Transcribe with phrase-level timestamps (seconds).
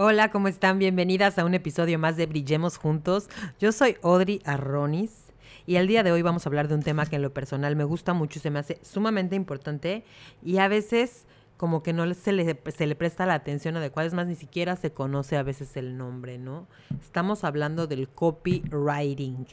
[0.00, 0.78] Hola, ¿cómo están?
[0.78, 3.28] Bienvenidas a un episodio más de Brillemos Juntos.
[3.58, 5.32] Yo soy Audrey Arronis
[5.66, 7.74] y el día de hoy vamos a hablar de un tema que en lo personal
[7.74, 10.04] me gusta mucho, se me hace sumamente importante
[10.40, 11.26] y a veces
[11.56, 14.76] como que no se le, se le presta la atención adecuada, es más, ni siquiera
[14.76, 16.68] se conoce a veces el nombre, ¿no?
[17.00, 19.48] Estamos hablando del copywriting,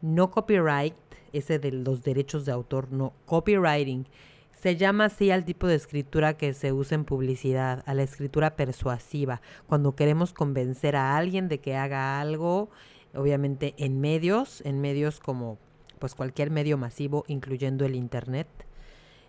[0.00, 0.94] no copyright,
[1.34, 4.06] ese de los derechos de autor, no, copywriting.
[4.60, 8.56] Se llama así al tipo de escritura que se usa en publicidad, a la escritura
[8.56, 12.68] persuasiva, cuando queremos convencer a alguien de que haga algo,
[13.14, 15.56] obviamente en medios, en medios como
[15.98, 18.48] pues cualquier medio masivo, incluyendo el internet.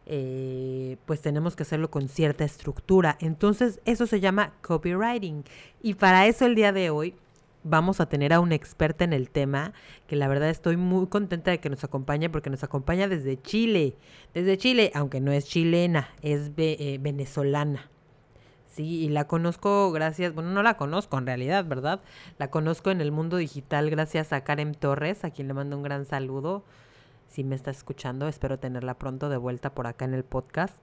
[0.05, 3.15] Eh, pues tenemos que hacerlo con cierta estructura.
[3.21, 5.45] Entonces, eso se llama copywriting.
[5.81, 7.15] Y para eso el día de hoy
[7.63, 9.73] vamos a tener a una experta en el tema,
[10.07, 13.95] que la verdad estoy muy contenta de que nos acompañe porque nos acompaña desde Chile,
[14.33, 17.89] desde Chile, aunque no es chilena, es eh, venezolana.
[18.67, 22.01] Sí, y la conozco gracias, bueno, no la conozco en realidad, ¿verdad?
[22.37, 25.83] La conozco en el mundo digital gracias a Karen Torres, a quien le mando un
[25.83, 26.63] gran saludo.
[27.27, 30.75] Si me está escuchando, espero tenerla pronto de vuelta por acá en el podcast.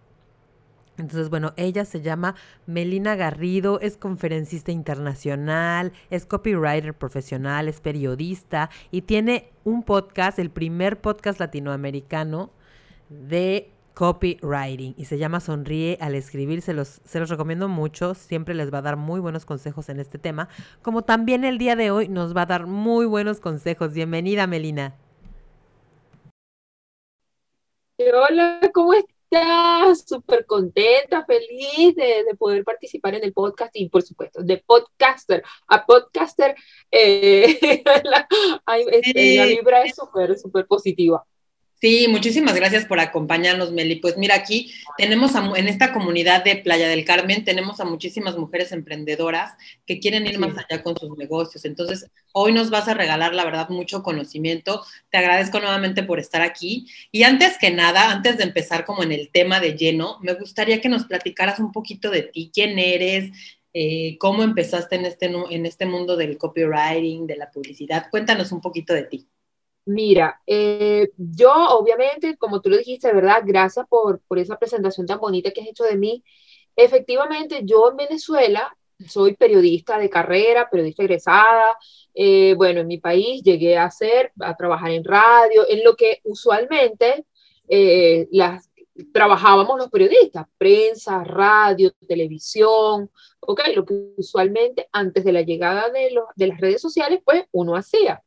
[0.99, 2.35] Entonces, bueno, ella se llama
[2.67, 10.51] Melina Garrido, es conferencista internacional, es copywriter profesional, es periodista y tiene un podcast, el
[10.51, 12.51] primer podcast latinoamericano
[13.09, 16.63] de copywriting y se llama Sonríe al escribir.
[16.63, 20.01] Se los, se los recomiendo mucho, siempre les va a dar muy buenos consejos en
[20.01, 20.49] este tema,
[20.83, 23.95] como también el día de hoy nos va a dar muy buenos consejos.
[23.95, 24.95] Bienvenida, Melina.
[27.99, 29.18] Hola, ¿cómo estás?
[30.07, 35.85] Súper contenta, feliz de, poder participar en el podcast y por supuesto, de podcaster a
[35.85, 36.55] podcaster,
[36.91, 38.29] eh, la,
[38.91, 41.25] este, la, vibra es súper, súper positiva.
[41.81, 43.97] Sí, muchísimas gracias por acompañarnos, Meli.
[43.97, 48.73] Pues mira, aquí tenemos en esta comunidad de Playa del Carmen, tenemos a muchísimas mujeres
[48.73, 49.53] emprendedoras
[49.87, 51.65] que quieren ir más allá con sus negocios.
[51.65, 54.85] Entonces, hoy nos vas a regalar, la verdad, mucho conocimiento.
[55.11, 56.89] Te agradezco nuevamente por estar aquí.
[57.13, 60.81] Y antes que nada, antes de empezar como en el tema de lleno, me gustaría
[60.81, 63.31] que nos platicaras un poquito de ti, quién eres,
[63.73, 68.07] eh, cómo empezaste en este, en este mundo del copywriting, de la publicidad.
[68.11, 69.29] Cuéntanos un poquito de ti.
[69.89, 73.43] Mira, eh, yo obviamente, como tú lo dijiste, ¿verdad?
[73.43, 76.23] Gracias por, por esa presentación tan bonita que has hecho de mí.
[76.77, 81.79] Efectivamente, yo en Venezuela soy periodista de carrera, periodista egresada.
[82.15, 86.21] Eh, bueno, en mi país llegué a hacer, a trabajar en radio, en lo que
[86.25, 87.25] usualmente
[87.67, 88.69] eh, las,
[89.11, 93.11] trabajábamos los periodistas, prensa, radio, televisión,
[93.41, 97.45] ok, lo que usualmente antes de la llegada de, los, de las redes sociales, pues
[97.53, 98.23] uno hacía.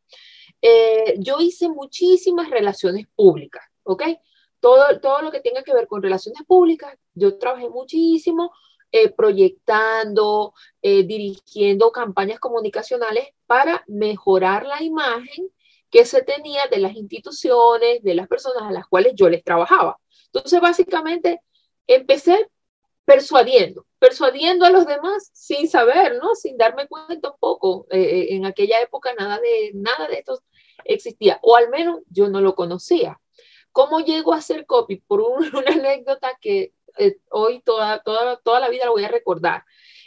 [0.61, 4.03] Eh, yo hice muchísimas relaciones públicas, ¿ok?
[4.59, 8.51] Todo, todo lo que tenga que ver con relaciones públicas, yo trabajé muchísimo
[8.91, 15.49] eh, proyectando, eh, dirigiendo campañas comunicacionales para mejorar la imagen
[15.89, 19.97] que se tenía de las instituciones, de las personas a las cuales yo les trabajaba.
[20.27, 21.41] Entonces, básicamente,
[21.87, 22.49] empecé
[23.03, 26.35] persuadiendo, persuadiendo a los demás sin saber, ¿no?
[26.35, 27.87] Sin darme cuenta un poco.
[27.89, 30.39] en aquella época nada de, nada de esto
[30.85, 33.19] existía, o al menos yo no lo conocía.
[33.71, 34.97] ¿Cómo llego a hacer copy?
[34.97, 35.21] Por
[35.53, 39.63] una anécdota que eh, hoy toda, toda, toda la vida la voy a recordar.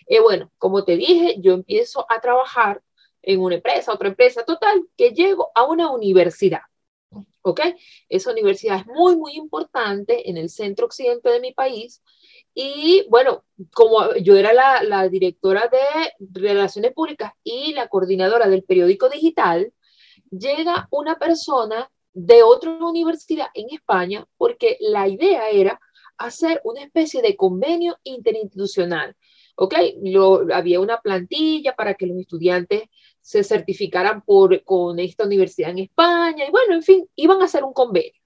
[0.06, 2.82] Eh, bueno, como te dije, yo empiezo a trabajar
[3.22, 6.60] en una empresa, otra empresa, total, que llego a una universidad.
[7.42, 7.60] ¿Ok?
[8.08, 12.02] Esa universidad es muy, muy importante en el centro occidente de mi país.
[12.54, 19.08] Y bueno, como yo era la directora de Relaciones Públicas y la coordinadora del periódico
[19.08, 19.72] digital,
[20.38, 25.80] llega una persona de otra universidad en España porque la idea era
[26.16, 29.16] hacer una especie de convenio interinstitucional.
[29.56, 29.74] ¿Ok?
[30.02, 32.84] Lo, había una plantilla para que los estudiantes
[33.20, 37.62] se certificaran por, con esta universidad en España y bueno, en fin, iban a hacer
[37.62, 38.20] un convenio.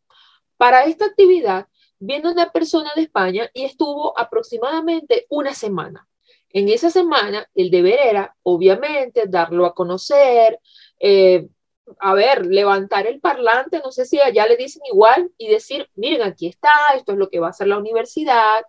[0.56, 1.66] Para esta actividad
[1.98, 6.08] viene una persona de España y estuvo aproximadamente una semana.
[6.50, 10.58] En esa semana, el deber era, obviamente, darlo a conocer,
[10.99, 11.46] eh,
[11.99, 16.23] a ver, levantar el parlante, no sé si allá le dicen igual, y decir, miren,
[16.23, 18.62] aquí está, esto es lo que va a hacer la universidad,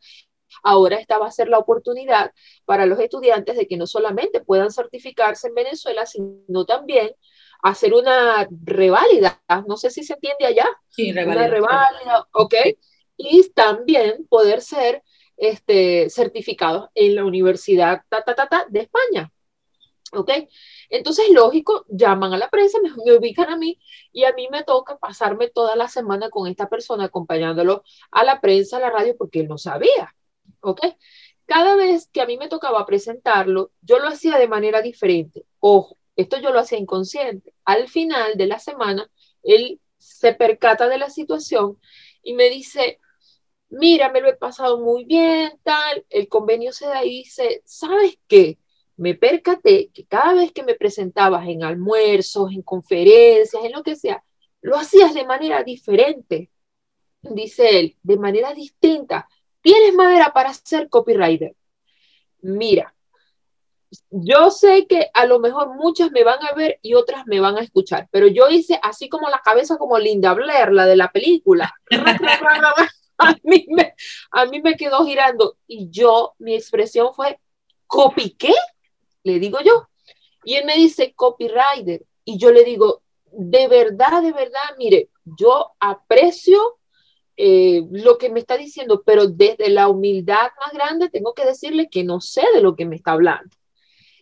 [0.63, 2.31] ahora esta va a ser la oportunidad
[2.66, 7.12] para los estudiantes de que no solamente puedan certificarse en Venezuela, sino también
[7.62, 12.54] hacer una reválida, no sé si se entiende allá, sí, reválida, una reválida, ok,
[13.18, 15.04] y también poder ser
[15.39, 19.31] este, certificados en la Universidad ta, ta, ta, de España.
[20.12, 20.31] ¿Ok?
[20.89, 23.80] Entonces, lógico, llaman a la prensa, me, me, ubican a mí
[24.12, 28.41] y a mí me toca pasarme toda la semana con esta persona acompañándolo a la
[28.41, 30.15] prensa, a la radio, porque él no sabía.
[30.62, 30.81] ¿Ok?
[31.50, 35.45] cada vez que a mí me tocaba presentarlo, yo lo hacía de manera diferente.
[35.59, 37.53] Ojo, esto yo lo hacía inconsciente.
[37.65, 39.09] Al final de la semana,
[39.42, 41.80] él se percata de la situación
[42.21, 43.00] y me dice,
[43.69, 46.06] mira, me lo he pasado muy bien, tal.
[46.09, 48.59] El convenio se da y dice, ¿sabes qué?
[49.00, 53.96] Me percaté que cada vez que me presentabas en almuerzos, en conferencias, en lo que
[53.96, 54.22] sea,
[54.62, 56.51] lo hacías de manera diferente.
[57.22, 59.30] Dice él, de manera distinta.
[59.62, 61.56] ¿Tienes madera para ser copywriter?
[62.42, 62.94] Mira,
[64.10, 67.57] yo sé que a lo mejor muchas me van a ver y otras me van
[67.57, 71.10] a escuchar, pero yo hice así como la cabeza como Linda Blair, la de la
[71.10, 71.74] película.
[73.18, 73.94] a, mí me,
[74.31, 77.40] a mí me quedó girando y yo, mi expresión fue,
[77.88, 78.54] ¿copy qué?
[79.24, 79.88] Le digo yo.
[80.44, 82.06] Y él me dice, copywriter.
[82.24, 83.01] Y yo le digo,
[83.31, 86.80] de verdad, de verdad, mire, yo aprecio
[87.38, 91.89] eh, lo que me está diciendo, pero desde la humildad más grande tengo que decirle
[91.89, 93.56] que no sé de lo que me está hablando.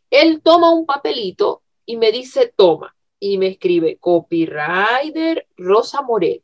[0.09, 6.44] Él toma un papelito y me dice, toma, y me escribe copywriter Rosa Morel,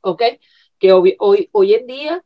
[0.00, 0.22] ¿ok?
[0.78, 2.24] Que hoy, hoy, hoy en día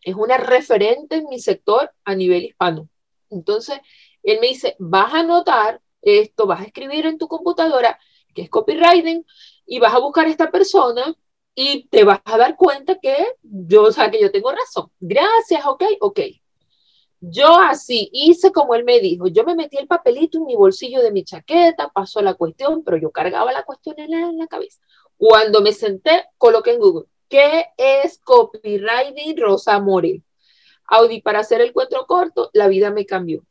[0.00, 2.88] es una referente en mi sector a nivel hispano.
[3.30, 3.78] Entonces,
[4.22, 7.98] él me dice, vas a anotar esto, vas a escribir en tu computadora
[8.34, 9.24] que es copywriting
[9.66, 11.14] y vas a buscar a esta persona
[11.54, 14.90] y te vas a dar cuenta que yo, o sea, que yo tengo razón.
[15.00, 16.20] Gracias, ok, ok.
[17.20, 19.28] Yo así hice como él me dijo.
[19.28, 22.96] Yo me metí el papelito en mi bolsillo de mi chaqueta, pasó la cuestión, pero
[22.96, 24.80] yo cargaba la cuestión en la, cabeza.
[25.16, 30.24] Cuando me senté, coloqué en Google, ¿qué es copywriting Rosa Morel?
[30.86, 33.44] Audi, para hacer el cuento corto, la vida me cambió.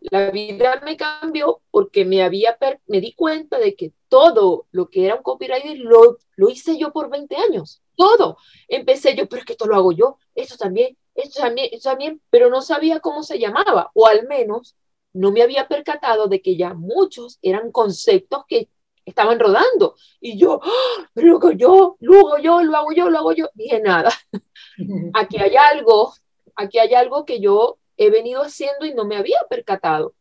[0.00, 2.56] La vida me cambió porque me, había
[2.86, 6.92] me di cuenta de que todo lo que era un copywriting lo, lo hice yo
[6.92, 7.82] por 20 años.
[7.96, 8.38] Todo.
[8.68, 12.48] Empecé yo, pero es que esto lo hago yo, esto también, esto también, también, pero
[12.48, 14.76] no sabía cómo se llamaba, o al menos
[15.12, 18.68] no me había percatado de que ya muchos eran conceptos que
[19.04, 19.96] estaban rodando.
[20.20, 21.08] Y yo, ¡Ah!
[21.14, 23.48] luego yo, luego yo, lo hago yo, lo hago yo.
[23.54, 24.12] Dije nada.
[25.14, 26.14] Aquí hay algo,
[26.54, 30.14] aquí hay algo que yo he venido haciendo y no me había percatado.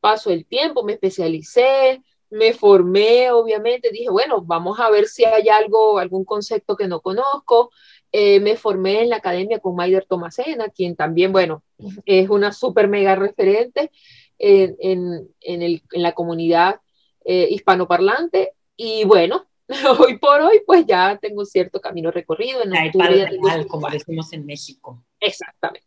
[0.00, 5.48] Paso el tiempo, me especialicé, me formé, obviamente, dije, bueno, vamos a ver si hay
[5.48, 7.70] algo, algún concepto que no conozco.
[8.12, 11.62] Eh, me formé en la academia con Maider Tomasena, quien también, bueno,
[12.04, 13.90] es una súper mega referente
[14.38, 16.80] en, en, en, el, en la comunidad
[17.24, 18.52] eh, hispanoparlante.
[18.76, 19.46] Y bueno,
[19.98, 22.62] hoy por hoy, pues ya tengo cierto camino recorrido.
[22.62, 25.02] En octubre, como decimos en México.
[25.20, 25.86] Exactamente.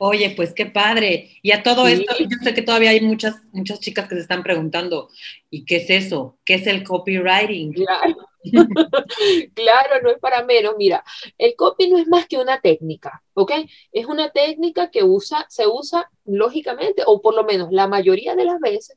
[0.00, 1.30] Oye, pues qué padre.
[1.42, 4.44] Y a todo esto, yo sé que todavía hay muchas, muchas chicas que se están
[4.44, 5.10] preguntando,
[5.50, 6.38] ¿y qué es eso?
[6.44, 7.72] ¿Qué es el copywriting?
[7.72, 8.16] Claro.
[9.54, 10.74] claro, no es para menos.
[10.78, 11.02] Mira,
[11.36, 13.52] el copy no es más que una técnica, ¿ok?
[13.90, 18.44] Es una técnica que usa, se usa lógicamente, o por lo menos la mayoría de
[18.44, 18.96] las veces,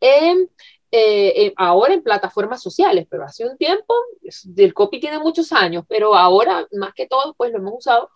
[0.00, 0.48] en,
[0.92, 3.94] eh, ahora en plataformas sociales, pero hace un tiempo,
[4.56, 8.10] el copy tiene muchos años, pero ahora más que todo, pues lo hemos usado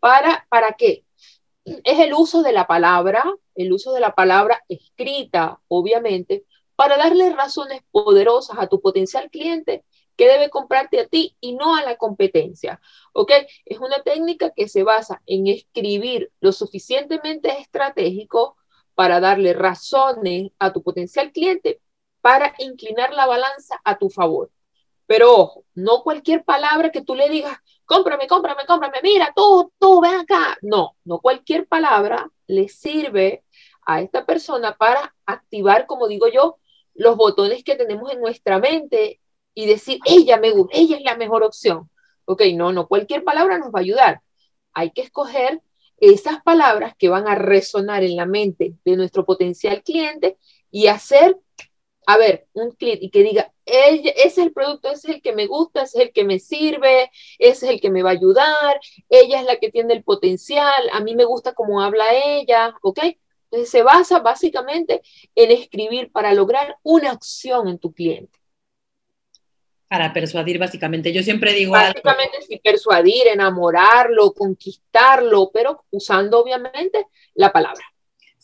[0.00, 1.03] para, ¿para qué?
[1.64, 3.24] Es el uso de la palabra,
[3.54, 6.44] el uso de la palabra escrita, obviamente,
[6.76, 9.84] para darle razones poderosas a tu potencial cliente
[10.16, 12.80] que debe comprarte a ti y no a la competencia.
[13.12, 13.32] ¿Ok?
[13.64, 18.56] Es una técnica que se basa en escribir lo suficientemente estratégico
[18.94, 21.80] para darle razones a tu potencial cliente
[22.20, 24.50] para inclinar la balanza a tu favor.
[25.06, 30.00] Pero ojo, no cualquier palabra que tú le digas, cómprame, cómprame, cómprame, mira, tú, tú,
[30.00, 30.56] ven acá.
[30.62, 33.44] No, no cualquier palabra le sirve
[33.86, 36.58] a esta persona para activar, como digo yo,
[36.94, 39.20] los botones que tenemos en nuestra mente
[39.52, 41.90] y decir, ella me gusta, ella es la mejor opción.
[42.24, 44.22] Ok, no, no cualquier palabra nos va a ayudar.
[44.72, 45.60] Hay que escoger
[45.98, 50.38] esas palabras que van a resonar en la mente de nuestro potencial cliente
[50.70, 51.36] y hacer
[52.06, 55.32] a ver, un clic y que diga, ese es el producto, ese es el que
[55.32, 58.12] me gusta, ese es el que me sirve, ese es el que me va a
[58.14, 62.74] ayudar, ella es la que tiene el potencial, a mí me gusta cómo habla ella,
[62.82, 63.00] ¿ok?
[63.50, 65.02] Entonces se basa básicamente
[65.34, 68.38] en escribir para lograr una acción en tu cliente.
[69.86, 71.12] Para persuadir, básicamente.
[71.12, 71.70] Yo siempre digo.
[71.70, 77.93] Básicamente, sí, persuadir, enamorarlo, conquistarlo, pero usando obviamente la palabra.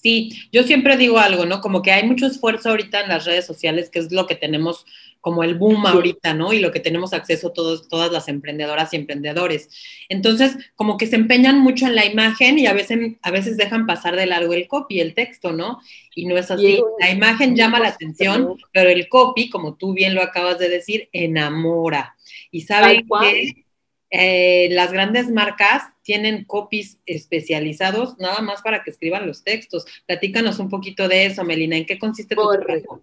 [0.03, 1.61] Sí, yo siempre digo algo, ¿no?
[1.61, 4.87] Como que hay mucho esfuerzo ahorita en las redes sociales, que es lo que tenemos
[5.21, 6.53] como el boom ahorita, ¿no?
[6.53, 9.69] Y lo que tenemos acceso todos, todas las emprendedoras y emprendedores.
[10.09, 13.87] Entonces, como que se empeñan mucho en la imagen y a veces, a veces dejan
[13.87, 15.81] pasar de largo el copy, el texto, ¿no?
[16.15, 16.81] Y no es así.
[16.99, 21.11] La imagen llama la atención, pero el copy, como tú bien lo acabas de decir,
[21.13, 22.17] enamora.
[22.51, 23.67] Y saben que
[24.11, 29.87] eh, las grandes marcas tienen copies especializados nada más para que escriban los textos.
[30.07, 33.03] Platícanos un poquito de eso, Melina, ¿en qué consiste tu Correcto.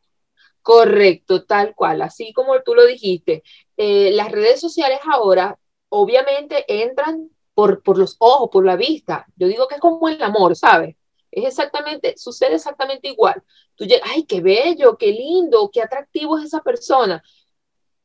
[0.62, 3.42] Correcto, tal cual, así como tú lo dijiste.
[3.78, 9.26] Eh, las redes sociales ahora obviamente entran por, por los ojos, por la vista.
[9.38, 10.98] Yo digo que es como el amor, ¿sabes?
[11.32, 13.42] Es exactamente, sucede exactamente igual.
[13.76, 17.24] Tú llegas, ay, qué bello, qué lindo, qué atractivo es esa persona.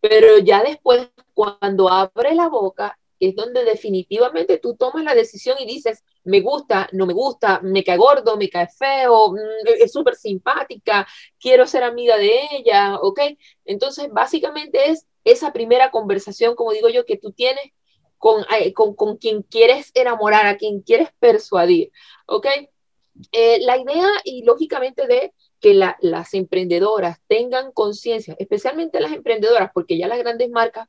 [0.02, 5.64] Pero ya después, cuando abre la boca, es donde definitivamente tú tomas la decisión y
[5.64, 9.36] dices, me gusta, no me gusta, me cae gordo, me cae feo, mm,
[9.80, 11.06] es súper simpática,
[11.38, 13.20] quiero ser amiga de ella, ¿ok?
[13.64, 17.72] Entonces, básicamente es esa primera conversación, como digo yo, que tú tienes
[18.18, 21.92] con, eh, con, con quien quieres enamorar, a quien quieres persuadir,
[22.26, 22.46] ¿ok?
[23.30, 25.32] Eh, la idea y lógicamente de
[25.62, 30.88] que las emprendedoras tengan conciencia, especialmente las emprendedoras, porque ya las grandes marcas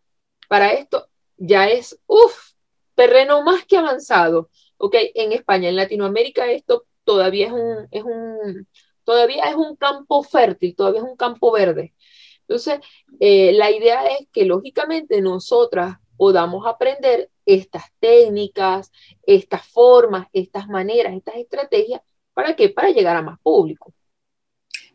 [0.49, 2.53] para esto ya es, uff,
[2.95, 4.95] terreno más que avanzado, ¿ok?
[5.13, 8.67] En España, en Latinoamérica esto todavía es un, es un,
[9.03, 11.93] todavía es un campo fértil, todavía es un campo verde.
[12.41, 12.79] Entonces,
[13.19, 18.91] eh, la idea es que lógicamente nosotras podamos aprender estas técnicas,
[19.23, 22.01] estas formas, estas maneras, estas estrategias,
[22.33, 22.69] ¿para qué?
[22.69, 23.93] Para llegar a más público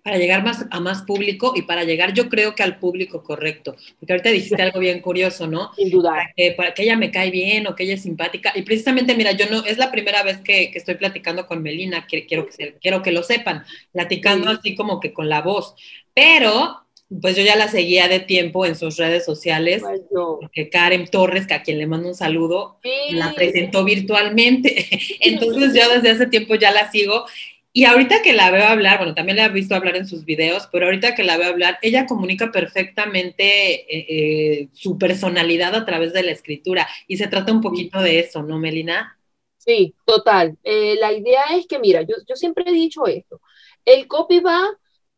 [0.08, 3.76] para llegar más a más público y para llegar yo creo que al público correcto.
[4.00, 5.70] Porque ahorita dijiste algo bien curioso, ¿no?
[5.76, 6.14] Sin duda.
[6.56, 8.52] Para que, ella me cae bien o que ella es simpática.
[8.54, 12.24] Y precisamente, mira, yo no, es la primera vez que, estoy platicando con Melina, que,
[12.24, 15.74] quiero, que quiero que lo sepan, platicando así como que con la voz.
[16.14, 16.86] Pero
[17.20, 21.54] pues yo ya la seguía de tiempo en sus redes sociales, porque Karen Torres, que
[21.54, 22.78] a quien le mando un saludo,
[23.10, 24.86] la presentó virtualmente.
[25.20, 27.26] Entonces yo desde hace tiempo ya la sigo
[27.72, 30.68] y ahorita que la veo hablar, bueno, también la he visto hablar en sus videos,
[30.72, 36.12] pero ahorita que la veo hablar, ella comunica perfectamente eh, eh, su personalidad a través
[36.12, 36.88] de la escritura.
[37.06, 39.18] Y se trata un poquito de eso, ¿no, Melina?
[39.58, 40.56] Sí, total.
[40.64, 43.40] Eh, la idea es que, mira, yo, yo, siempre he dicho esto,
[43.84, 44.66] el copy va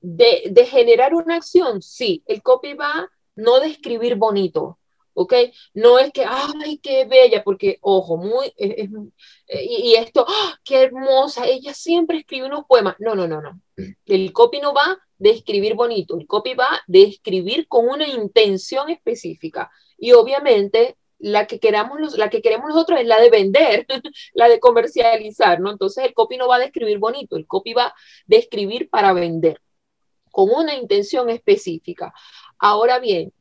[0.00, 4.79] de, de generar una acción, sí, el copy va no de escribir bonito,
[5.14, 5.34] ¿ok?
[5.74, 10.58] No es que, ay, qué bella, porque, ojo, muy, y, esto, ¡ah!
[10.64, 12.96] qué hermosa, ella siempre escribe unos poemas.
[12.98, 13.60] No, no, no, no.
[14.06, 18.90] El copy no va de escribir bonito, el copy va de escribir con una intención
[18.90, 19.70] específica.
[19.98, 23.86] Y obviamente la que, queramos la que queremos nosotros es la de vender,
[24.34, 25.70] la de comercializar, ¿no?
[25.70, 27.94] Entonces el copy no va de escribir bonito, el copy va
[28.26, 29.60] de escribir para vender,
[30.30, 32.12] con una intención específica.
[32.58, 33.32] Ahora bien,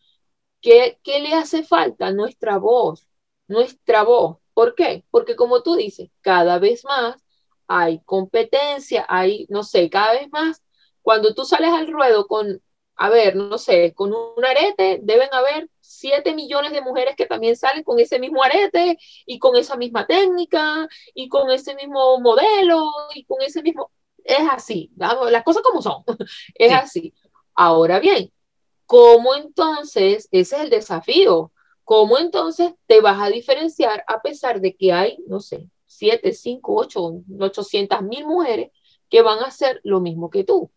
[0.61, 2.11] ¿Qué, le hace falta?
[2.11, 3.07] Nuestra voz,
[3.47, 4.37] nuestra voz.
[4.53, 5.05] ¿Por qué?
[5.11, 7.23] Porque como tú dices, cada vez más
[7.67, 10.63] hay competencia, hay, no sé, cada vez más,
[11.01, 12.61] cuando tú sales al ruedo con,
[12.95, 17.55] a ver, no sé, con un arete, deben haber 7 millones de mujeres que también
[17.55, 22.91] salen con ese mismo arete y con esa misma técnica y con ese mismo modelo
[23.15, 23.91] y con ese mismo...
[24.23, 26.03] Es así, las cosas como son,
[26.55, 27.13] es así.
[27.55, 28.31] Ahora bien,
[28.89, 31.51] ¿Cómo entonces, ese es el desafío,
[31.83, 36.75] cómo entonces te vas a diferenciar a pesar de que hay, no sé, 7, 5,
[36.75, 38.71] 8, 800 mil mujeres
[39.07, 40.71] que van a hacer lo mismo que tú?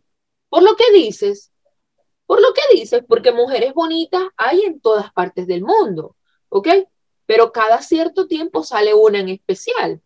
[0.51, 1.53] Por lo que dices,
[2.27, 6.15] por lo que dices, porque mujeres bonitas hay en todas partes del mundo,
[6.51, 6.69] ¿ok?
[7.25, 10.03] Pero cada cierto tiempo sale una en especial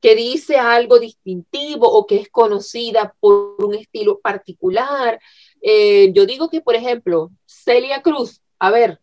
[0.00, 5.20] que dice algo distintivo o que es conocida por un estilo particular,
[5.60, 9.00] eh, yo digo que, por ejemplo, Celia Cruz, a ver,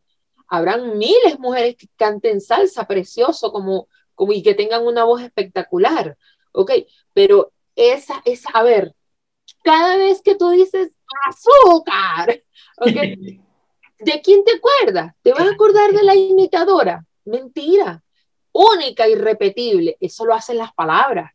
[0.47, 6.17] habrán miles mujeres que canten salsa precioso como, como y que tengan una voz espectacular,
[6.51, 6.71] ¿ok?
[7.13, 8.95] Pero esa, esa, a ver,
[9.63, 10.91] cada vez que tú dices
[11.29, 12.43] azúcar,
[12.77, 12.87] ¿ok?
[13.99, 15.13] ¿De quién te acuerdas?
[15.21, 17.05] ¿Te vas a acordar de la imitadora?
[17.25, 18.03] Mentira.
[18.57, 19.97] Única y repetible.
[19.99, 21.31] Eso lo hacen las palabras.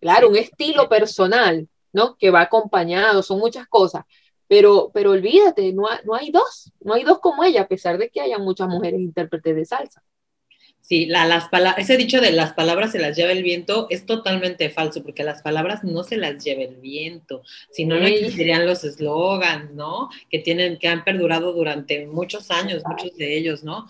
[0.00, 2.16] Claro, un estilo personal, ¿no?
[2.16, 4.04] Que va acompañado, son muchas cosas.
[4.46, 8.10] Pero, pero olvídate, no, no hay dos, no hay dos como ella, a pesar de
[8.10, 10.04] que haya muchas mujeres intérpretes de salsa.
[10.82, 11.48] Sí, la, las
[11.78, 15.42] ese dicho de las palabras se las lleva el viento es totalmente falso, porque las
[15.42, 20.10] palabras no se las lleva el viento, sino no existirían los eslogans, ¿no?
[20.30, 23.88] Que tienen, que han perdurado durante muchos años, muchos de ellos, ¿no?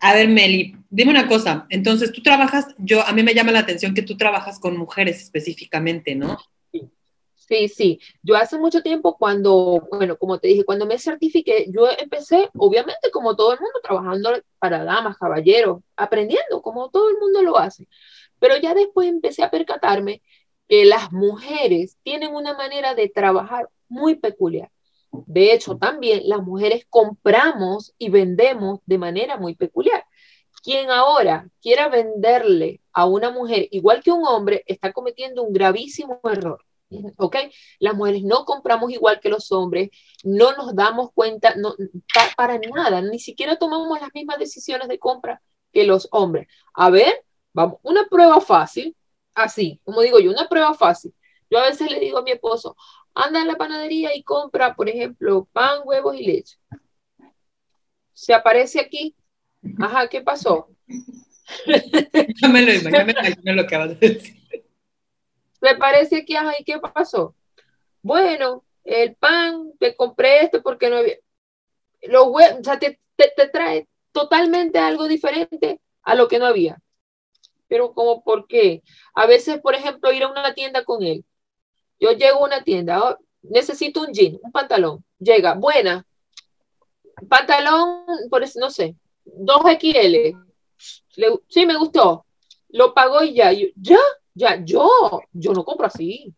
[0.00, 1.66] A ver, Meli, dime una cosa.
[1.68, 5.22] Entonces, tú trabajas, yo, a mí me llama la atención que tú trabajas con mujeres
[5.22, 6.38] específicamente, ¿no?
[7.50, 8.00] Sí, sí.
[8.22, 13.10] Yo hace mucho tiempo cuando, bueno, como te dije, cuando me certifiqué, yo empecé, obviamente,
[13.10, 17.88] como todo el mundo, trabajando para damas, caballeros, aprendiendo, como todo el mundo lo hace.
[18.38, 20.22] Pero ya después empecé a percatarme
[20.68, 24.70] que las mujeres tienen una manera de trabajar muy peculiar.
[25.12, 30.04] De hecho, también las mujeres compramos y vendemos de manera muy peculiar.
[30.62, 36.20] quien ahora quiera venderle a una mujer igual que un hombre está cometiendo un gravísimo
[36.24, 36.64] error.
[37.18, 37.36] ¿Ok?
[37.78, 39.90] Las mujeres no compramos igual que los hombres,
[40.24, 41.74] no nos damos cuenta, no,
[42.36, 45.40] para nada, ni siquiera tomamos las mismas decisiones de compra
[45.72, 46.48] que los hombres.
[46.74, 48.96] A ver, vamos, una prueba fácil,
[49.34, 51.14] así, como digo yo, una prueba fácil.
[51.48, 52.76] Yo a veces le digo a mi esposo,
[53.14, 56.56] anda a la panadería y compra, por ejemplo, pan, huevos y leche.
[58.12, 59.14] Se aparece aquí.
[59.78, 60.68] Ajá, ¿qué pasó?
[62.52, 64.36] me lo imagino, lo que vas a decir.
[65.60, 67.34] Se parece aquí, ajá, ¿y qué pasó?
[68.02, 71.16] Bueno, el pan, te compré este porque no había.
[72.02, 76.80] Los huevos, o sea, te, te trae totalmente algo diferente a lo que no había.
[77.68, 78.82] Pero como, ¿por qué?
[79.14, 81.24] A veces, por ejemplo, ir a una tienda con él.
[82.00, 85.04] Yo llego a una tienda, oh, necesito un jean, un pantalón.
[85.18, 86.06] Llega, buena.
[87.28, 90.34] Pantalón, por eso, no sé, 2XL.
[91.48, 92.24] sí, me gustó.
[92.70, 93.52] Lo pagó y ya.
[93.52, 93.98] ya,
[94.34, 94.88] ya, yo,
[95.32, 96.34] yo no compro así.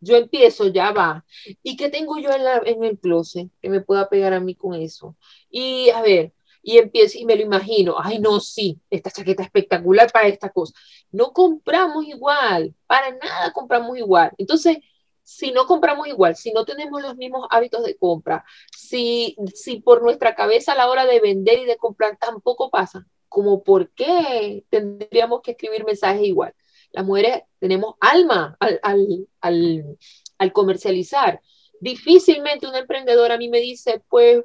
[0.00, 1.24] Yo empiezo, ya va.
[1.62, 4.74] ¿Y qué tengo yo en, en el closet que me pueda pegar a mí con
[4.74, 5.16] eso?
[5.50, 6.32] Y a ver,
[6.68, 10.74] y empiezo y me lo imagino, ay no, sí, esta chaqueta espectacular para esta cosa.
[11.10, 14.32] No compramos igual, para nada compramos igual.
[14.36, 14.76] Entonces,
[15.22, 18.44] si no compramos igual, si no tenemos los mismos hábitos de compra,
[18.76, 23.06] si, si por nuestra cabeza a la hora de vender y de comprar tampoco pasa,
[23.30, 26.54] como por qué tendríamos que escribir mensajes igual.
[26.92, 29.98] Las mujeres tenemos alma al, al, al,
[30.36, 31.40] al comercializar.
[31.80, 34.44] Difícilmente una emprendedora a mí me dice, pues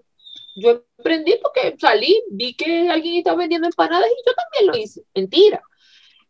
[0.56, 5.04] yo emprendí porque salí, vi que alguien estaba vendiendo empanadas y yo también lo hice.
[5.16, 5.62] Mentira.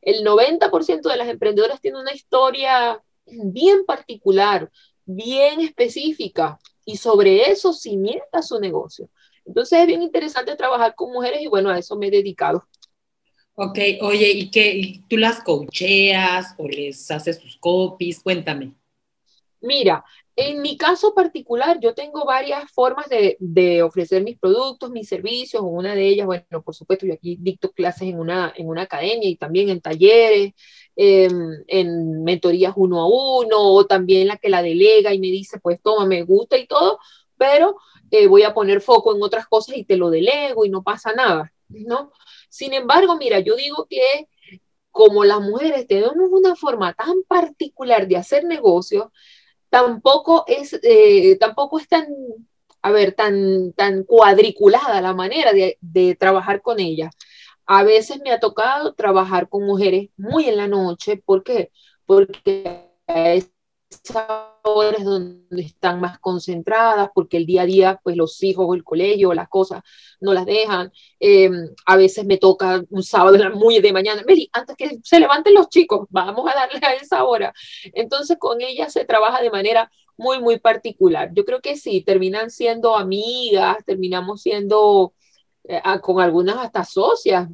[0.01, 4.69] El 90% de las emprendedoras tienen una historia bien particular,
[5.05, 9.09] bien específica, y sobre eso cimienta su negocio.
[9.45, 12.67] Entonces es bien interesante trabajar con mujeres y bueno, a eso me he dedicado.
[13.55, 15.01] Ok, oye, ¿y qué?
[15.07, 18.19] ¿Tú las coacheas o les haces sus copies?
[18.19, 18.73] Cuéntame.
[19.61, 20.03] Mira,
[20.35, 25.61] en mi caso particular, yo tengo varias formas de, ofrecer mis productos, mis servicios.
[25.63, 29.29] Una de ellas, bueno, por supuesto, yo aquí dicto clases en una, en una academia
[29.29, 30.53] y también en talleres,
[30.95, 35.59] em, en mentorías uno a uno, o también la que la delega y me dice,
[35.59, 36.99] pues toma, me gusta y todo,
[37.37, 37.77] pero
[38.09, 41.13] eh, voy a poner foco en otras cosas y te lo delego y no pasa
[41.13, 42.11] nada, ¿no?
[42.49, 44.27] Sin embargo, mira, yo digo que
[44.91, 49.07] como las mujeres tenemos una forma tan particular de hacer negocios,
[49.73, 52.05] tampoco es, eh, tampoco es tan,
[52.83, 57.09] a ver, tan, tan cuadriculada la manera de, de trabajar con ella.
[57.65, 61.17] A veces me ha tocado trabajar con mujeres muy en la noche.
[61.17, 61.71] ¿Por qué?
[62.05, 62.87] Porque
[64.63, 69.33] horas donde están más concentradas, porque el día a día, pues los hijos, el colegio,
[69.33, 69.81] las cosas
[70.19, 70.91] no las dejan.
[71.19, 71.49] Eh,
[71.85, 75.69] a veces me toca un sábado muy de mañana, Meli, antes que se levanten los
[75.69, 77.53] chicos, vamos a darle a esa hora.
[77.93, 81.31] Entonces con ella se trabaja de manera muy, muy particular.
[81.33, 85.13] Yo creo que sí, terminan siendo amigas, terminamos siendo
[85.65, 87.49] eh, con algunas hasta socias,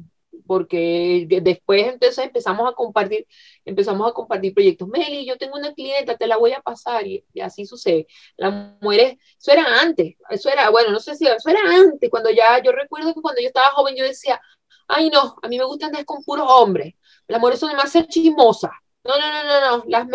[0.46, 3.26] porque después entonces empezamos a compartir,
[3.64, 4.88] empezamos a compartir proyectos.
[4.88, 8.06] Meli, yo tengo una clienta, te la voy a pasar, y, así sucede.
[8.36, 12.30] Las mujeres, eso era antes, eso era, bueno, no sé si, eso era antes, cuando
[12.30, 14.40] ya, yo recuerdo que cuando yo estaba joven yo decía,
[14.88, 16.94] ay no, a mí me gustan andar con puros hombres,
[17.28, 18.72] las mujeres son demasiado chismosas,
[19.04, 20.06] no, no, no, no, no, las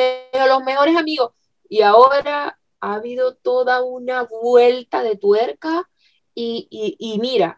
[0.48, 1.32] los mejores amigos.
[1.68, 5.90] Y ahora ha habido toda una vuelta de tuerca
[6.36, 7.58] y, mira,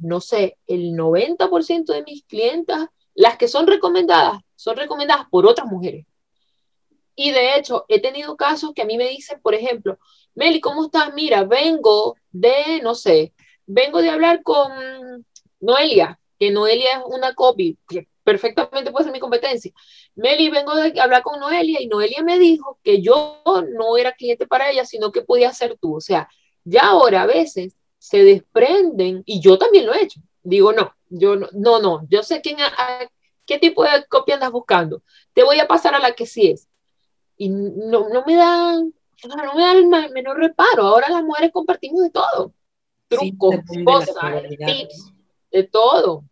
[0.00, 5.66] no sé, el 90% de mis clientas, las que son recomendadas, son recomendadas por otras
[5.66, 6.06] mujeres.
[7.16, 9.98] Y de hecho, he tenido casos que a mí me dicen, por ejemplo,
[10.34, 11.12] Meli, ¿cómo estás?
[11.14, 13.34] Mira, vengo de, no sé,
[13.66, 14.72] vengo de hablar con
[15.60, 19.72] Noelia, que Noelia es una copy, que perfectamente puede ser mi competencia.
[20.14, 24.46] Meli, vengo de hablar con Noelia y Noelia me dijo que yo no era cliente
[24.46, 25.96] para ella, sino que podía ser tú.
[25.96, 26.28] O sea,
[26.64, 30.20] ya ahora a veces se desprenden, y yo también lo he hecho.
[30.42, 33.08] Digo, no, yo no, no, no yo sé quién, a,
[33.46, 35.02] qué tipo de copia andas buscando.
[35.32, 36.68] Te voy a pasar a la que sí es.
[37.38, 38.92] Y no, no me dan,
[39.26, 40.82] no me da el menor reparo.
[40.82, 42.52] Ahora las mujeres compartimos de todo.
[43.08, 44.14] Trucos, cosas,
[44.66, 45.14] tips,
[45.50, 46.24] de todo.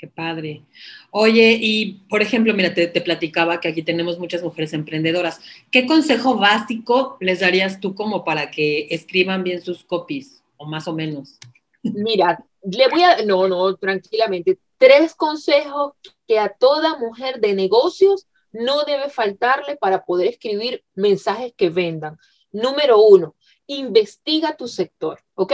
[0.00, 0.62] Qué padre.
[1.10, 5.42] Oye, y por ejemplo, mira, te, platicaba que aquí tenemos muchas mujeres emprendedoras.
[5.70, 10.88] ¿Qué consejo básico les darías tú como para que escriban bien sus copies, o más
[10.88, 11.38] o menos?
[11.82, 15.92] Mira, le voy a, no, no, tranquilamente, tres consejos
[16.26, 22.16] que a toda mujer de negocios no debe faltarle para poder escribir mensajes que vendan.
[22.52, 23.36] Número uno,
[23.66, 25.52] investiga tu sector, ¿ok?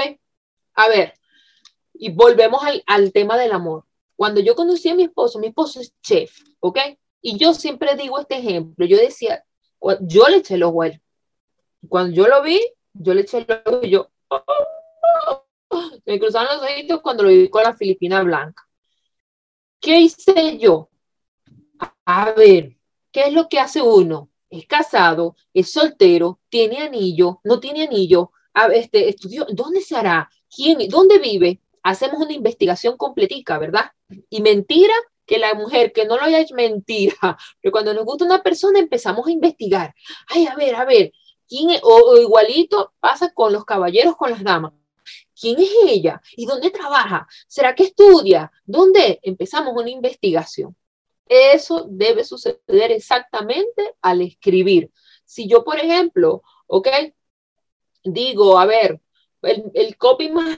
[0.74, 1.14] A ver,
[1.94, 3.86] y volvemos al, al tema del amor.
[4.16, 6.78] Cuando yo conocí a mi esposo, mi esposo es chef, ¿ok?
[7.20, 8.86] Y yo siempre digo este ejemplo.
[8.86, 9.44] Yo decía,
[10.00, 10.98] yo le eché los huevos.
[11.88, 12.60] Cuando yo lo vi,
[12.92, 14.10] yo le eché los huevos y yo,
[16.04, 18.66] me cruzaron los ojitos cuando lo vi con la Filipina blanca.
[19.80, 20.88] ¿Qué hice yo?
[22.04, 22.76] A ver,
[23.12, 24.30] ¿qué es lo que hace uno?
[24.48, 28.30] Es casado, es soltero, tiene anillo, no tiene anillo,
[28.72, 30.30] este, estudió, ¿dónde se hará?
[30.48, 30.88] ¿Quién?
[30.88, 31.60] ¿Dónde vive?
[31.86, 33.92] Hacemos una investigación completica, ¿verdad?
[34.28, 34.92] Y mentira,
[35.24, 37.14] que la mujer que no lo haya hecho mentira,
[37.62, 39.94] pero cuando nos gusta una persona empezamos a investigar.
[40.26, 41.12] Ay, a ver, a ver,
[41.48, 44.72] ¿quién O, igualito pasa con los caballeros, con las damas.
[45.40, 46.20] ¿Quién es ella?
[46.36, 47.28] ¿Y dónde trabaja?
[47.46, 48.50] ¿Será que estudia?
[48.64, 49.20] ¿Dónde?
[49.22, 50.74] Empezamos una investigación.
[51.28, 54.90] Eso debe suceder exactamente al escribir.
[55.24, 56.88] Si yo, por ejemplo, ok,
[58.02, 59.00] digo, a ver,
[59.42, 60.56] el, el copy más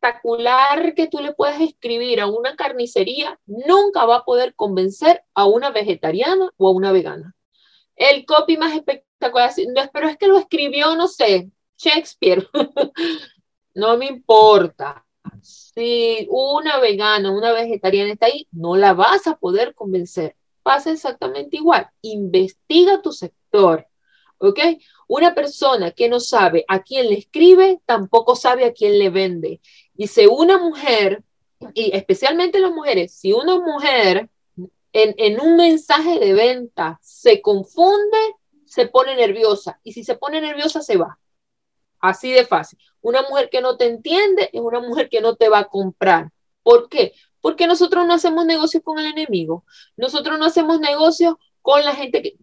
[0.00, 5.46] espectacular que tú le puedes escribir a una carnicería nunca va a poder convencer a
[5.46, 7.34] una vegetariana o a una vegana.
[7.96, 9.52] El copy más espectacular,
[9.92, 12.48] pero es que lo escribió, no sé, Shakespeare.
[13.74, 15.04] no me importa.
[15.42, 20.36] Si una vegana, una vegetariana está ahí, no la vas a poder convencer.
[20.62, 21.88] Pasa exactamente igual.
[22.02, 23.86] Investiga tu sector.
[24.38, 24.58] ¿Ok?
[25.06, 29.60] Una persona que no sabe a quién le escribe, tampoco sabe a quién le vende.
[29.96, 31.22] Si una mujer,
[31.74, 34.28] y especialmente las mujeres, si una mujer
[34.92, 38.18] en, en un mensaje de venta se confunde,
[38.64, 39.80] se pone nerviosa.
[39.82, 41.18] Y si se pone nerviosa, se va.
[42.00, 42.78] Así de fácil.
[43.02, 46.30] Una mujer que no te entiende es una mujer que no te va a comprar.
[46.62, 47.12] ¿Por qué?
[47.40, 49.64] Porque nosotros no hacemos negocios con el enemigo.
[49.96, 52.36] Nosotros no hacemos negocios con la gente que,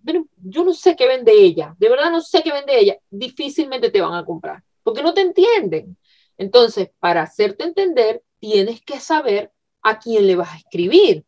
[0.44, 4.02] yo no sé qué vende ella, de verdad no sé qué vende ella, difícilmente te
[4.02, 5.98] van a comprar, porque no te entienden.
[6.38, 11.26] Entonces, para hacerte entender, tienes que saber a quién le vas a escribir.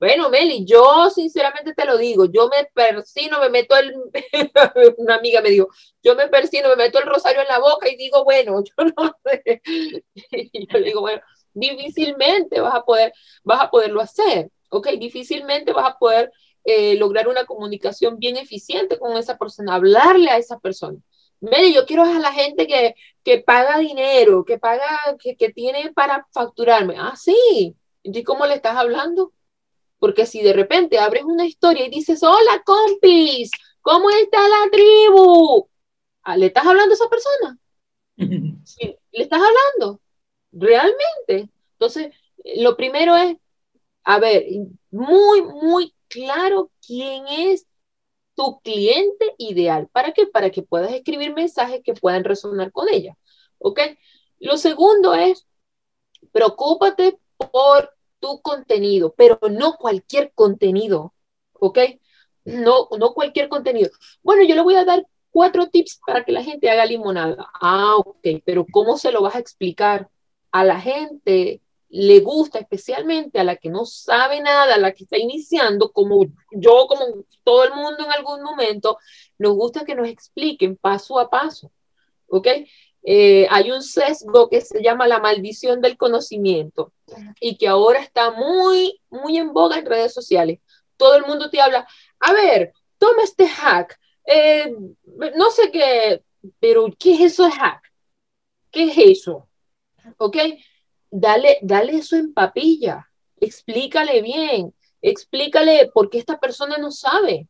[0.00, 3.94] Bueno, Meli, yo sinceramente te lo digo, yo me persino, me meto el,
[4.96, 5.68] una amiga me dijo,
[6.02, 9.16] yo me persino, me meto el rosario en la boca y digo, bueno, yo no
[9.24, 9.62] sé.
[10.52, 11.20] Y yo digo, bueno,
[11.54, 13.12] difícilmente vas a poder,
[13.44, 14.88] vas a poderlo hacer, ¿ok?
[14.98, 16.32] Difícilmente vas a poder
[16.64, 20.98] eh, lograr una comunicación bien eficiente con esa persona, hablarle a esa persona.
[21.40, 25.92] Mire, yo quiero a la gente que, que paga dinero, que paga, que, que tiene
[25.92, 26.96] para facturarme.
[26.98, 27.74] Ah, sí.
[28.02, 29.32] ¿Y cómo le estás hablando?
[29.98, 33.50] Porque si de repente abres una historia y dices, hola compis,
[33.82, 35.68] ¿cómo está la tribu?
[36.22, 37.58] Ah, ¿Le estás hablando a esa persona?
[38.64, 40.00] Sí, ¿Le estás hablando?
[40.52, 41.50] Realmente.
[41.72, 42.14] Entonces,
[42.56, 43.36] lo primero es,
[44.04, 44.44] a ver,
[44.90, 47.66] muy, muy claro quién es
[48.40, 49.86] tu cliente ideal.
[49.92, 50.26] ¿Para qué?
[50.26, 53.18] Para que puedas escribir mensajes que puedan resonar con ella.
[53.58, 53.80] ¿Ok?
[54.38, 55.46] Lo segundo es,
[56.32, 61.12] preocúpate por tu contenido, pero no cualquier contenido.
[61.52, 61.80] ¿Ok?
[62.46, 63.90] No, no cualquier contenido.
[64.22, 67.46] Bueno, yo le voy a dar cuatro tips para que la gente haga limonada.
[67.60, 70.08] Ah, ok, pero ¿cómo se lo vas a explicar
[70.50, 75.04] a la gente le gusta especialmente a la que no sabe nada, a la que
[75.04, 78.98] está iniciando, como yo, como todo el mundo en algún momento,
[79.38, 81.72] nos gusta que nos expliquen paso a paso,
[82.28, 82.46] ¿ok?
[83.02, 86.92] Eh, hay un sesgo que se llama la maldición del conocimiento
[87.40, 90.60] y que ahora está muy, muy en boga en redes sociales.
[90.96, 91.88] Todo el mundo te habla,
[92.20, 94.72] a ver, toma este hack, eh,
[95.34, 96.22] no sé qué,
[96.60, 97.82] pero ¿qué es eso de hack?
[98.70, 99.48] ¿Qué es eso?
[100.18, 100.36] ¿Ok?
[101.10, 107.48] Dale, dale eso en papilla, explícale bien, explícale por qué esta persona no sabe,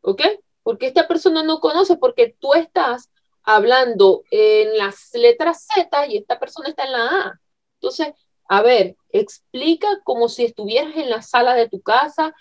[0.00, 0.22] ¿ok?
[0.62, 3.10] Porque esta persona no conoce, porque tú estás
[3.42, 7.40] hablando en las letras Z y esta persona está en la A.
[7.74, 8.08] Entonces,
[8.48, 12.34] a ver, explica como si estuvieras en la sala de tu casa,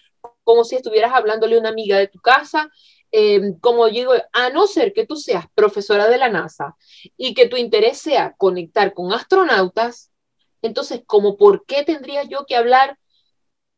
[0.44, 2.72] como si estuvieras hablándole a una amiga de tu casa,
[3.12, 6.76] eh, como digo, a no ser que tú seas profesora de la NASA
[7.18, 10.12] y que tu interés sea conectar con astronautas,
[10.66, 12.98] entonces, ¿como por qué tendría yo que hablar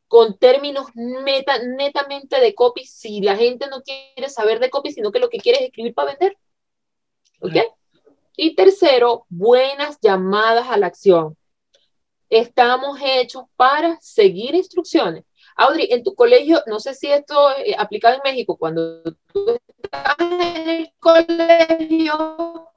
[0.07, 5.19] con términos netamente de copy si la gente no quiere saber de copy, sino que
[5.19, 6.37] lo que quiere es escribir para vender?
[7.41, 7.55] ¿Ok?
[8.35, 11.35] Y tercero, buenas llamadas a la acción.
[12.29, 15.23] Estamos hechos para seguir instrucciones.
[15.55, 19.01] Audrey, en tu colegio, no sé si esto es aplicado en México, cuando
[19.33, 22.69] tú estás en el colegio,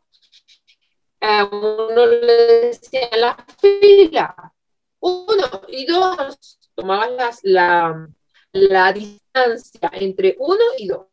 [1.20, 2.34] a uno le
[2.68, 4.34] decía la fila,
[5.00, 8.08] uno y dos, tomabas la,
[8.52, 11.06] la distancia entre uno y dos.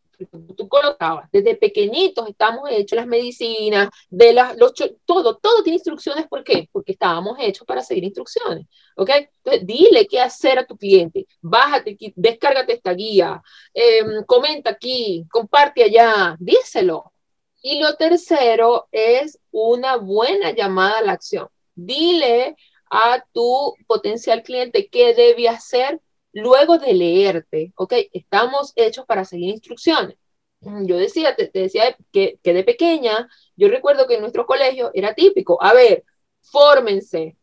[0.56, 4.74] tú colocabas, desde pequeñitos estamos hechos las medicinas, de las, los,
[5.06, 6.68] todo, todo tiene instrucciones, ¿por qué?
[6.72, 8.66] Porque estábamos hechos para seguir instrucciones,
[8.96, 9.10] ¿ok?
[9.44, 13.42] Entonces, dile qué hacer a tu cliente, bájate descárgate esta guía,
[13.74, 17.14] em, comenta aquí, comparte allá, díselo.
[17.62, 21.50] Y lo tercero es una buena llamada a la acción.
[21.76, 22.56] Dile
[22.90, 26.02] a tu potencial cliente qué debe hacer
[26.34, 27.94] luego de leerte, ¿ok?
[28.14, 30.18] Estamos hechos para seguir instrucciones.
[30.62, 34.92] Mm, yo decía, te, decía que, que, de pequeña, yo recuerdo que en nuestro colegio
[34.94, 36.04] era típico, a ver,
[36.42, 37.38] fórmense,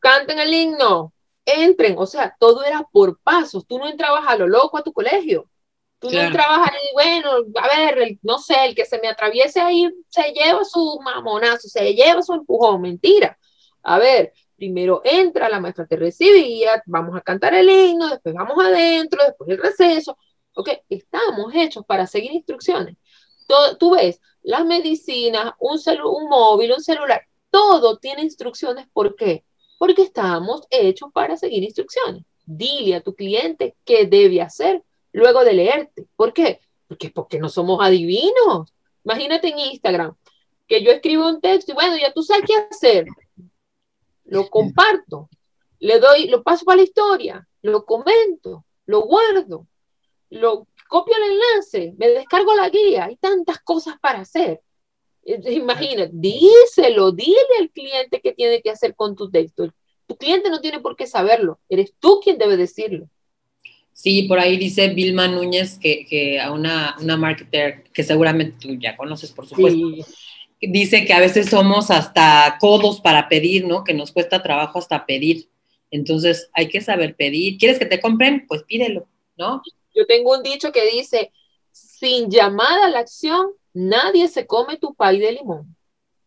[0.00, 1.12] canten el himno,
[1.44, 4.92] entren, o sea, todo era por pasos, tú no entrabas a lo loco a tu
[4.92, 5.48] colegio,
[5.98, 7.30] tú no entrabas ahí, bueno,
[7.60, 11.94] a ver, no sé, el que se me atraviese ahí se lleva su mamonazo, se
[11.94, 13.38] lleva su empujón, mentira.
[13.82, 18.64] A ver, primero entra, la maestra te recibía, vamos a cantar el himno, después vamos
[18.64, 20.16] adentro, después el receso.
[20.54, 22.96] Ok, estamos hechos para seguir instrucciones.
[23.46, 28.86] Todo, tú ves, las medicinas, un, un móvil, un celular, todo tiene instrucciones.
[28.92, 29.44] ¿Por qué?
[29.78, 32.24] Porque estamos hechos para seguir instrucciones.
[32.44, 36.06] Dile a tu cliente qué debe hacer luego de leerte.
[36.16, 36.60] ¿Por qué?
[36.86, 38.72] Porque, porque no somos adivinos.
[39.04, 40.14] Imagínate en Instagram
[40.66, 43.06] que yo escribo un texto y bueno, ya tú sabes qué hacer
[44.28, 45.28] lo comparto,
[45.80, 49.66] le doy, lo paso para la historia, lo comento, lo guardo,
[50.30, 54.62] lo copio el enlace, me descargo la guía, hay tantas cosas para hacer.
[55.24, 59.70] Imagina, díselo, dile al cliente qué tiene que hacer con tu texto.
[60.06, 63.08] Tu cliente no tiene por qué saberlo, eres tú quien debe decirlo.
[63.98, 68.96] Sí, por ahí dice Vilma Núñez que, a una, una marketer que seguramente tú ya
[68.96, 69.90] conoces, por supuesto,
[70.60, 73.82] dice que a veces somos hasta codos para pedir, ¿no?
[73.82, 75.48] Que nos cuesta trabajo hasta pedir.
[75.90, 77.58] Entonces hay que saber pedir.
[77.58, 78.46] ¿Quieres que te compren?
[78.46, 79.62] Pues pídelo, ¿no?
[79.92, 81.32] Yo tengo un dicho que dice,
[81.72, 85.76] sin llamada a la acción, nadie se come tu pay de limón.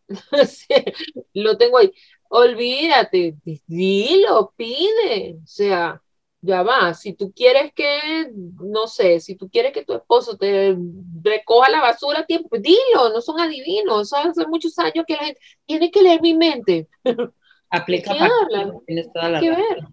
[1.34, 1.90] Lo tengo ahí.
[2.28, 5.38] Olvídate, dilo, pide.
[5.42, 6.02] O sea,
[6.42, 10.76] ya va, si tú quieres que, no sé, si tú quieres que tu esposo te
[11.22, 15.14] recoja la basura a tiempo, pues dilo, no son adivinos, eso hace muchos años que
[15.14, 16.88] la gente tiene que leer mi mente.
[17.70, 19.88] Aplica para tienes toda la que ver.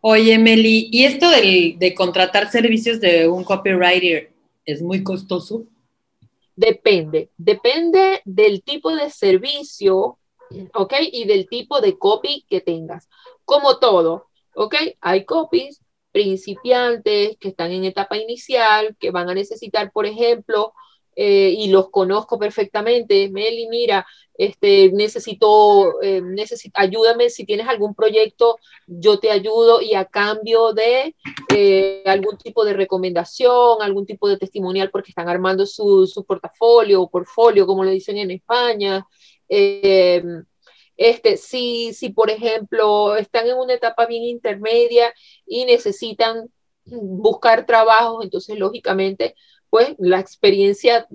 [0.00, 4.32] Oye, Meli, ¿y esto de contratar servicios de un copywriter
[4.64, 5.66] es muy costoso?
[6.56, 10.18] Depende, depende del tipo de servicio,
[10.74, 10.94] ¿ok?
[11.12, 13.08] Y del tipo de copy que tengas.
[13.44, 14.74] Como todo, ¿Ok?
[15.00, 15.80] Hay copies
[16.12, 20.72] principiantes que están en etapa inicial, que van a necesitar, por ejemplo,
[21.16, 26.22] eh, y los conozco perfectamente, Meli, mira, este, necesito, eh,
[26.74, 31.14] ayúdame si tienes algún proyecto, yo te ayudo y a cambio de
[31.54, 37.02] eh, algún tipo de recomendación, algún tipo de testimonial porque están armando su, su portafolio
[37.02, 39.06] o portfolio, como le dicen en España.
[41.00, 45.14] Este, si, si, por ejemplo, están en una etapa bien intermedia
[45.46, 46.50] y necesitan
[46.84, 49.34] buscar trabajo, entonces, lógicamente,
[49.70, 51.08] pues la experiencia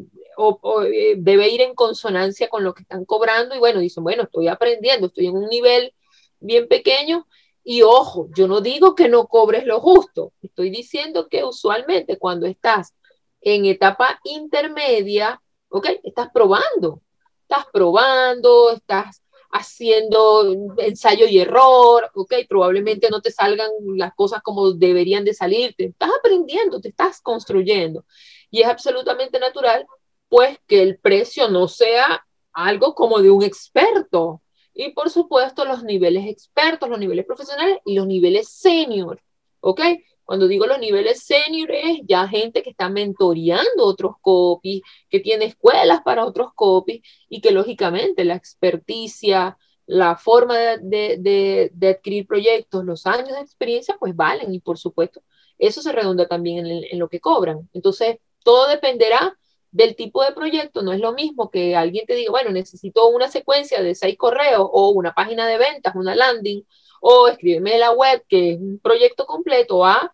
[0.87, 4.47] eh, debe ir en consonancia con lo que están cobrando y bueno, dicen, bueno, estoy
[4.47, 5.93] aprendiendo, estoy en un nivel
[6.39, 7.27] bien pequeño
[7.63, 12.47] y ojo, yo no digo que no cobres lo justo, estoy diciendo que usualmente cuando
[12.47, 12.95] estás
[13.39, 17.03] en etapa intermedia, ok, estás probando,
[17.43, 19.21] estás probando, estás
[19.55, 25.85] haciendo ensayo y error, ok, probablemente no te salgan las cosas como deberían de salirte,
[25.85, 28.05] estás aprendiendo, te estás construyendo.
[28.51, 29.85] Y es absolutamente natural
[30.27, 34.41] pues que el precio no sea algo como de un experto.
[34.73, 39.21] Y por supuesto los niveles expertos, los niveles profesionales y los niveles senior,
[39.61, 39.81] ok,
[40.25, 45.45] cuando digo los niveles senior es ya gente que está mentoreando otros copies, que tiene
[45.45, 53.05] escuelas para otros copies y que lógicamente la experticia, la forma de, adquirir proyectos, los
[53.05, 55.21] años de experiencia, pues valen y por supuesto
[55.57, 57.69] eso se redunda también en, en lo que cobran.
[57.73, 59.37] Entonces, todo dependerá
[59.71, 60.81] del tipo de proyecto.
[60.81, 64.67] No es lo mismo que alguien te diga, bueno, necesito una secuencia de seis correos
[64.71, 66.63] o una página de ventas, una landing,
[67.07, 70.11] o escríbeme la web, que es un proyecto completo, a,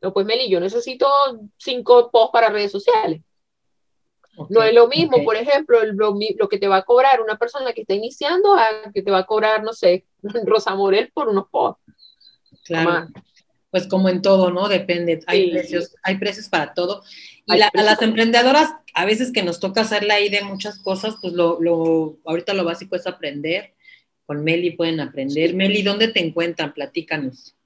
[0.00, 1.06] no, pues Meli, yo necesito
[1.58, 3.20] cinco posts para redes sociales.
[4.48, 7.82] no es lo mismo, por ejemplo, lo, que te va a cobrar una persona que
[7.82, 10.06] está iniciando a que te va a cobrar, no sé,
[10.46, 11.82] Rosa Morel por unos posts.
[12.64, 13.08] Claro.
[13.70, 14.66] Pues como en todo, ¿no?
[14.68, 15.20] Depende.
[15.26, 17.02] Hay precios, hay precios para todo.
[17.46, 21.16] Y a las emprendedoras, a veces que nos toca hacer la idea de muchas cosas,
[21.20, 23.74] pues lo, lo, ahorita lo básico es aprender
[24.30, 25.54] con Meli pueden aprender.
[25.54, 26.72] Meli, ¿dónde te encuentran?
[26.72, 27.56] Platícanos.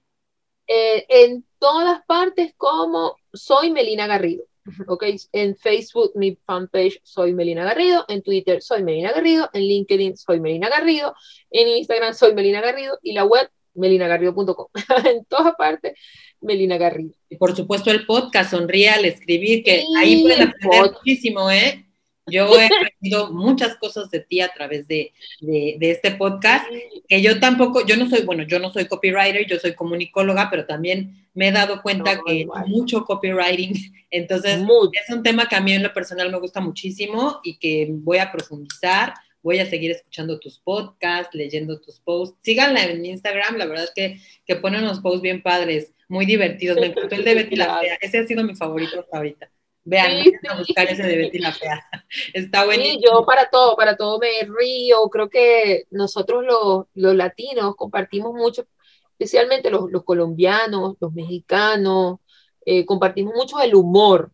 [0.67, 4.45] Eh, en todas partes como soy Melina Garrido.
[4.87, 10.17] Ok, en Facebook mi fanpage soy Melina Garrido, en Twitter soy Melina Garrido, en LinkedIn
[10.17, 11.15] soy Melina Garrido,
[11.51, 14.69] en Instagram soy Melina Garrido y la web melinagarrido.com.
[15.05, 15.99] en todas partes,
[16.41, 17.13] Melina Garrido.
[17.29, 21.84] Y por supuesto el podcast, sonríe al escribir, que ahí pueden aprender muchísimo, ¿eh?
[22.27, 26.67] Yo he aprendido muchas cosas de ti a través de, de, este podcast,
[27.07, 30.65] que yo tampoco, yo no soy, bueno, yo no soy copywriter, yo soy comunicóloga, pero
[30.65, 33.75] también me he dado cuenta que mucho copywriting,
[34.11, 37.89] entonces es un tema que a mí en lo personal me gusta muchísimo y que
[37.91, 43.57] voy a profundizar, voy a seguir escuchando tus podcasts, leyendo tus posts, síganla en Instagram,
[43.59, 47.25] la verdad es que, que ponen unos posts bien padres, muy divertidos, me encantó el
[47.25, 49.51] de Betty la Fea, ese ha sido mi favorito hasta ahorita.
[49.85, 51.85] Vean, a buscar ese de Betty la Fea.
[52.33, 53.01] Está buenísimo.
[53.01, 55.09] Sí, yo para todo, para todo me río.
[55.11, 58.67] Creo que nosotros los, los latinos compartimos mucho,
[59.13, 62.19] especialmente los, los colombianos, los mexicanos,
[62.65, 64.33] eh, compartimos mucho el humor.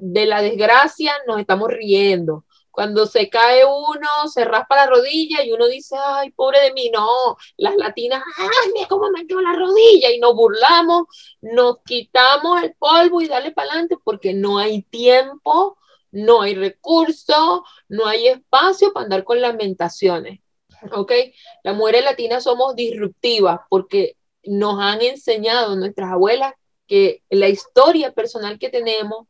[0.00, 2.44] de la desgracia nos estamos riendo
[2.76, 6.90] cuando se cae uno, se raspa la rodilla y uno dice, ay, pobre de mí,
[6.92, 11.04] no, las latinas, ay, mira cómo me quedó la rodilla y nos burlamos,
[11.40, 15.78] nos quitamos el polvo y dale para adelante porque no hay tiempo,
[16.10, 20.40] no hay recurso, no hay espacio para andar con lamentaciones.
[20.92, 21.12] ¿Ok?
[21.64, 26.52] Las mujeres latinas somos disruptivas porque nos han enseñado nuestras abuelas
[26.86, 29.28] que la historia personal que tenemos,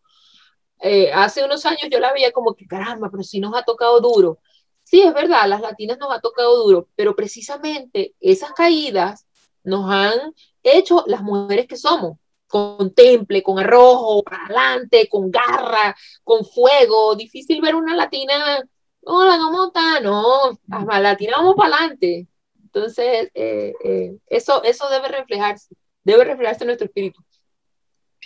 [0.81, 4.01] eh, hace unos años yo la veía como que, caramba, pero sí nos ha tocado
[4.01, 4.39] duro.
[4.83, 9.27] Sí, es verdad, las latinas nos ha tocado duro, pero precisamente esas caídas
[9.65, 15.97] nos han hecho las mujeres que somos, con temple, con arrojo, para adelante, con garra,
[16.23, 17.17] con fuego.
[17.17, 18.63] Difícil ver una latina,
[19.03, 20.01] hola, ¿cómo está?
[20.01, 22.29] No, las latinas vamos para adelante.
[22.63, 27.23] Entonces, eh, eh, eso, eso debe reflejarse, debe reflejarse en nuestro espíritu.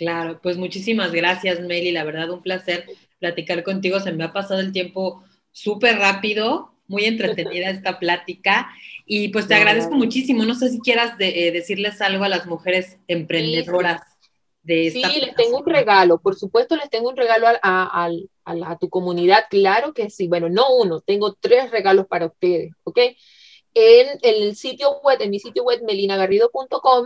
[0.01, 1.91] Claro, pues muchísimas gracias, Meli.
[1.91, 2.87] La verdad, un placer
[3.19, 3.99] platicar contigo.
[3.99, 8.71] Se me ha pasado el tiempo súper rápido, muy entretenida esta plática.
[9.05, 10.43] Y pues te agradezco muchísimo.
[10.43, 14.01] No sé si quieras eh, decirles algo a las mujeres emprendedoras
[14.63, 15.07] de esta.
[15.11, 16.19] Sí, les tengo un regalo.
[16.19, 18.09] Por supuesto, les tengo un regalo a,
[18.43, 19.43] a, tu comunidad.
[19.51, 20.27] Claro que sí.
[20.27, 22.97] Bueno, no uno, tengo tres regalos para ustedes, ¿ok?
[23.75, 27.05] En, en el sitio web, en mi sitio web, melinagarrido.com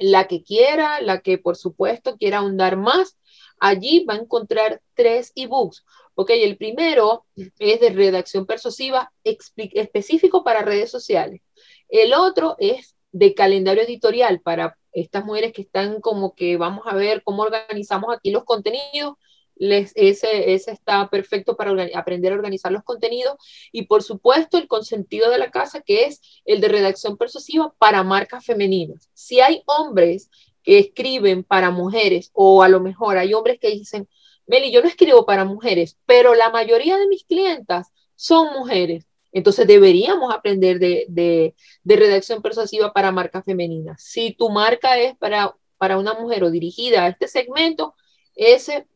[0.00, 3.18] la que quiera, la que por supuesto quiera ahondar más,
[3.60, 5.84] allí va a encontrar tres ebooks.
[6.14, 7.26] Ok, el primero
[7.58, 11.40] es de redacción persuasiva específico para redes sociales.
[11.88, 16.94] El otro es de calendario editorial para estas mujeres que están como que vamos a
[16.94, 19.14] ver cómo organizamos aquí los contenidos
[19.60, 23.36] les, ese, está perfecto para aprender a organizar los contenidos.
[23.70, 28.02] Y por supuesto, el consentido de la casa, que es el de redacción persuasiva para
[28.02, 29.10] marcas femeninas.
[29.12, 30.30] Si hay hombres
[30.62, 34.08] que escriben para mujeres, o a lo mejor hay hombres que dicen,
[34.46, 39.06] Meli, yo no escribo para mujeres, pero la mayoría de mis clientas son mujeres.
[39.30, 44.02] Entonces deberíamos aprender de, de, de redacción persuasiva para marcas femeninas.
[44.02, 47.94] Si tu marca es para, para una mujer o dirigida a este segmento,
[48.34, 48.86] ese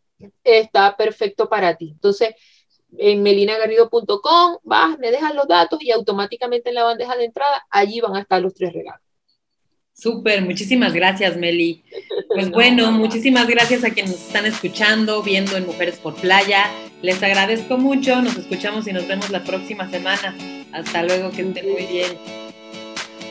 [0.43, 1.91] está perfecto para ti.
[1.93, 2.35] Entonces,
[2.99, 8.01] en melinagarrido.com vas, me dejas los datos y automáticamente en la bandeja de entrada allí
[8.01, 9.01] van a estar los tres regalos.
[9.93, 11.85] Súper, muchísimas gracias, Meli.
[12.29, 16.65] Pues bueno, muchísimas gracias a quienes nos están escuchando, viendo en Mujeres por Playa.
[17.01, 20.37] Les agradezco mucho, nos escuchamos y nos vemos la próxima semana.
[20.73, 22.44] Hasta luego, que estén muy bien.